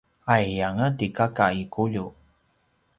[0.33, 2.07] aiyanga ti kaka i Kuliu